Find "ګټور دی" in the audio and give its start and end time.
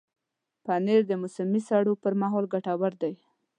2.53-3.13